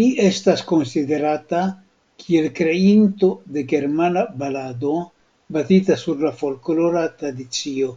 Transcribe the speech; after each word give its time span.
Li 0.00 0.04
estas 0.26 0.62
konsiderata 0.70 1.60
kiel 2.22 2.48
kreinto 2.60 3.30
de 3.58 3.66
germana 3.74 4.24
balado, 4.44 4.94
bazita 5.58 5.98
sur 6.06 6.26
la 6.28 6.32
folklora 6.42 7.04
tradicio. 7.22 7.94